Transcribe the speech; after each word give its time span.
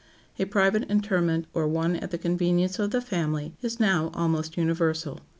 A 0.39 0.45
private 0.45 0.89
interment, 0.89 1.45
or 1.53 1.67
one 1.67 1.95
at 1.95 2.09
the 2.09 2.17
convenience 2.17 2.79
of 2.79 2.89
the 2.89 3.01
family, 3.01 3.53
is 3.61 3.79
now 3.79 4.09
almost 4.15 4.57
universal. 4.57 5.19